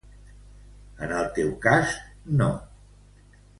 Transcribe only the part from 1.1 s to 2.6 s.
el teu cas no.